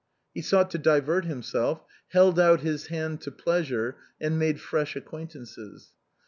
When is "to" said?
0.71-0.79, 3.21-3.29